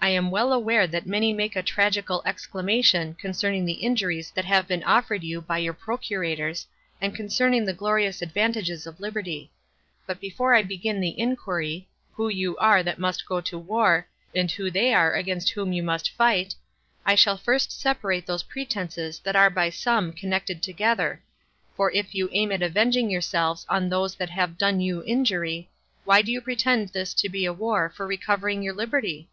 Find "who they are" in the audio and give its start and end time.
14.50-15.14